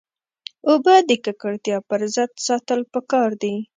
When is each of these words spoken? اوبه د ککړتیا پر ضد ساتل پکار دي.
اوبه 0.69 0.95
د 1.09 1.11
ککړتیا 1.25 1.77
پر 1.89 2.01
ضد 2.15 2.31
ساتل 2.47 2.79
پکار 2.93 3.29
دي. 3.41 3.55